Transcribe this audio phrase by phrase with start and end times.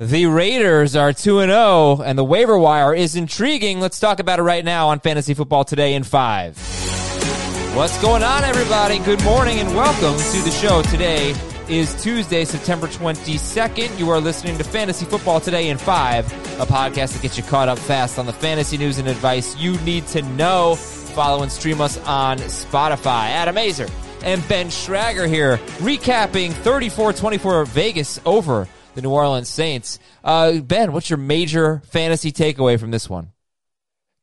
[0.00, 3.78] The Raiders are 2 0, and the waiver wire is intriguing.
[3.78, 7.76] Let's talk about it right now on Fantasy Football Today in 5.
[7.76, 8.98] What's going on, everybody?
[8.98, 10.82] Good morning and welcome to the show.
[10.82, 11.32] Today
[11.68, 13.96] is Tuesday, September 22nd.
[13.96, 17.68] You are listening to Fantasy Football Today in 5, a podcast that gets you caught
[17.68, 20.74] up fast on the fantasy news and advice you need to know.
[20.74, 23.28] Follow and stream us on Spotify.
[23.28, 23.88] Adam Aizer
[24.24, 29.98] and Ben Schrager here, recapping 34 24 Vegas over the New Orleans Saints.
[30.22, 33.32] Uh, ben, what's your major fantasy takeaway from this one?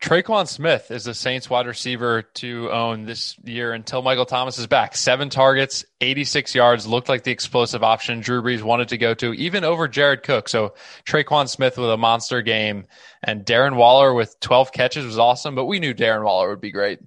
[0.02, 4.66] Tre'Quan Smith is the Saints wide receiver to own this year until Michael Thomas is
[4.66, 4.96] back.
[4.96, 9.32] Seven targets, 86 yards, looked like the explosive option Drew Brees wanted to go to,
[9.36, 10.50] even over Jared Cook.
[10.50, 10.74] So
[11.06, 12.88] Tre'Quan Smith with a monster game
[13.22, 16.72] and Darren Waller with 12 catches was awesome, but we knew Darren Waller would be
[16.72, 17.00] great.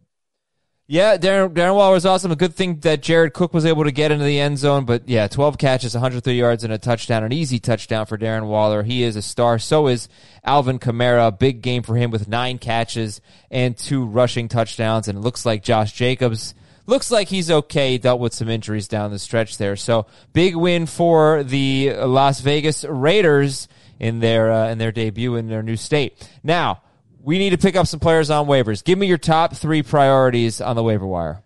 [0.87, 2.30] Yeah, Darren, Darren Waller was awesome.
[2.30, 4.84] A good thing that Jared Cook was able to get into the end zone.
[4.84, 7.24] But yeah, 12 catches, 130 yards, and a touchdown.
[7.24, 8.83] An easy touchdown for Darren Waller.
[8.83, 9.59] He is a star.
[9.59, 10.10] So is
[10.45, 11.38] Alvin Kamara.
[11.38, 15.09] Big game for him with nine catches and two rushing touchdowns.
[15.09, 16.54] And it looks like Josh Jacobs
[16.87, 17.96] looks like he's okay.
[17.96, 19.76] Dealt with some injuries down the stretch there.
[19.76, 20.04] So
[20.35, 25.63] big win for the Las Vegas Raiders in their uh, in their debut in their
[25.63, 26.29] new state.
[26.43, 26.82] Now
[27.24, 28.84] we need to pick up some players on waivers.
[28.84, 31.42] Give me your top three priorities on the waiver wire.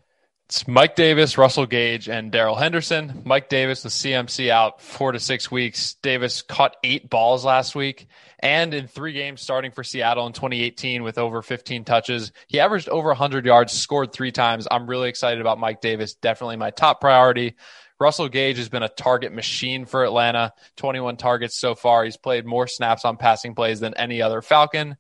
[0.46, 3.22] It's Mike Davis, Russell Gage, and Darrell Henderson.
[3.24, 5.94] Mike Davis with CMC out four to six weeks.
[6.02, 8.08] Davis caught eight balls last week
[8.40, 12.32] and in three games starting for Seattle in 2018 with over 15 touches.
[12.48, 14.66] He averaged over 100 yards, scored three times.
[14.70, 16.14] I'm really excited about Mike Davis.
[16.14, 17.54] Definitely my top priority.
[18.00, 20.54] Russell Gage has been a target machine for Atlanta.
[20.76, 22.04] 21 targets so far.
[22.04, 24.96] He's played more snaps on passing plays than any other Falcon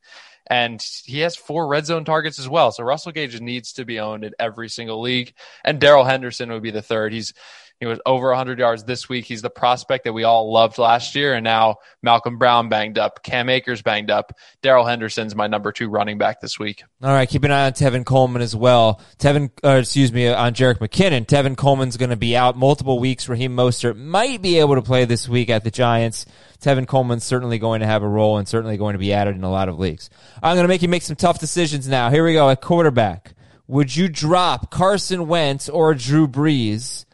[0.50, 2.72] and he has four red zone targets as well.
[2.72, 5.32] So Russell Gage needs to be owned in every single league,
[5.64, 7.12] and Darrell Henderson would be the third.
[7.12, 7.34] He's
[7.80, 9.24] he was over 100 yards this week.
[9.24, 13.22] He's the prospect that we all loved last year, and now Malcolm Brown banged up,
[13.22, 14.32] Cam Akers banged up.
[14.62, 16.82] Darrell Henderson's my number two running back this week.
[17.02, 19.00] All right, keep an eye on Tevin Coleman as well.
[19.18, 21.24] Tevin, uh, excuse me, on Jerick McKinnon.
[21.24, 23.28] Tevin Coleman's going to be out multiple weeks.
[23.28, 26.26] Raheem Mostert might be able to play this week at the Giants.
[26.60, 29.44] Tevin Coleman's certainly going to have a role and certainly going to be added in
[29.44, 30.10] a lot of leagues.
[30.42, 32.10] I'm going to make you make some tough decisions now.
[32.10, 33.34] Here we go at quarterback.
[33.66, 37.04] Would you drop Carson Wentz or Drew Brees?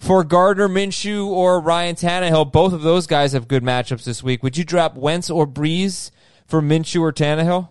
[0.00, 2.50] for Gardner Minshew or Ryan Tannehill.
[2.50, 4.42] Both of those guys have good matchups this week.
[4.42, 6.10] Would you drop Wentz or Brees
[6.46, 7.68] for Minshew or Tannehill?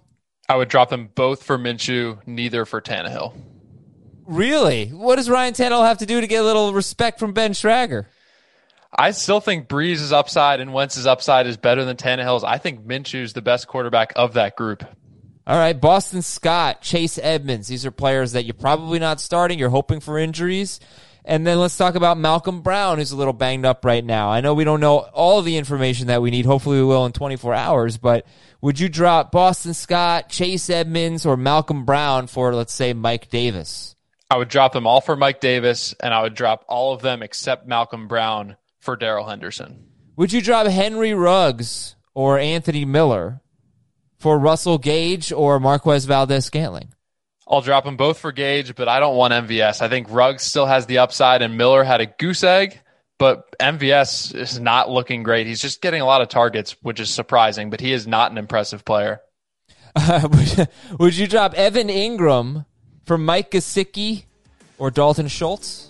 [0.48, 3.34] I would drop them both for Minshew, neither for Tannehill.
[4.26, 4.90] Really?
[4.90, 8.06] What does Ryan Tannehill have to do to get a little respect from Ben Schrager?
[8.92, 12.44] I still think Brees' upside and Wentz's upside is better than Tannehill's.
[12.44, 14.84] I think Minshew's the best quarterback of that group.
[15.46, 17.68] All right, Boston Scott, Chase Edmonds.
[17.68, 19.58] These are players that you're probably not starting.
[19.58, 20.80] You're hoping for injuries.
[21.26, 24.30] And then let's talk about Malcolm Brown, who's a little banged up right now.
[24.30, 26.46] I know we don't know all the information that we need.
[26.46, 27.98] Hopefully, we will in 24 hours.
[27.98, 28.26] But
[28.62, 33.96] would you drop Boston Scott, Chase Edmonds, or Malcolm Brown for, let's say, Mike Davis?
[34.32, 37.24] I would drop them all for Mike Davis, and I would drop all of them
[37.24, 39.86] except Malcolm Brown for Darrell Henderson.
[40.16, 43.42] Would you drop Henry Ruggs or Anthony Miller
[44.18, 46.94] for Russell Gage or Marquez Valdes-Scantling?
[47.48, 49.82] I'll drop them both for Gage, but I don't want MVS.
[49.82, 52.80] I think Ruggs still has the upside, and Miller had a goose egg,
[53.18, 55.48] but MVS is not looking great.
[55.48, 58.38] He's just getting a lot of targets, which is surprising, but he is not an
[58.38, 59.22] impressive player.
[59.96, 60.66] Uh,
[61.00, 62.64] would you drop Evan Engram
[63.06, 64.26] for Mike Gesicki
[64.78, 65.89] or Dalton Schultz?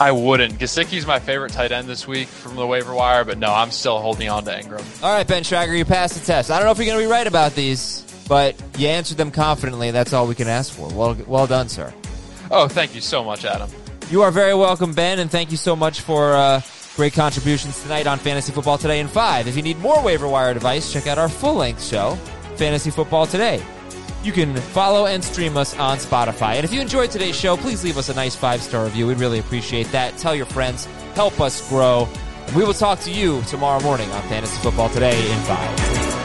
[0.00, 0.58] I wouldn't.
[0.58, 3.98] Gesicki's my favorite tight end this week from the waiver wire, but no, I'm still
[3.98, 5.02] holding on to Engram.
[5.02, 6.50] All right, Ben Schrager, you passed the test.
[6.50, 9.30] I don't know if you're going to be right about these but you answered them
[9.30, 9.90] confidently.
[9.90, 10.88] That's all we can ask for.
[10.88, 11.92] Well, well done, sir.
[12.50, 13.70] Oh, thank you so much, Adam.
[14.10, 16.60] You are very welcome, Ben, and thank you so much for uh,
[16.96, 19.48] great contributions tonight on Fantasy Football Today in 5.
[19.48, 22.14] If you need more waiver wire advice, check out our full length show,
[22.56, 23.62] Fantasy Football Today.
[24.22, 26.54] You can follow and stream us on Spotify.
[26.54, 29.06] And if you enjoyed today's show, please leave us a nice five star review.
[29.06, 30.16] We'd really appreciate that.
[30.16, 32.08] Tell your friends, help us grow.
[32.46, 36.17] And we will talk to you tomorrow morning on Fantasy Football Today in 5.